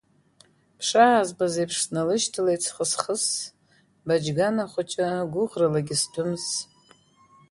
Бшаазбаз 0.77 1.53
еиԥш 1.61 1.77
сналышьҭалеит 1.83 2.61
схысхыс, 2.67 3.25
Баџьгана 4.05 4.63
хәыҷы 4.71 5.07
гәыӷралагьы 5.31 5.95
сҭәымыз. 6.01 6.45